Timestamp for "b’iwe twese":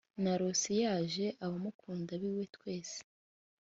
2.21-2.99